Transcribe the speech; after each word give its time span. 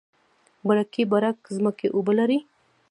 برکي 0.67 1.03
برک 1.11 1.37
ځمکې 1.55 1.87
اوبه 1.95 2.13
لري؟ 2.19 2.39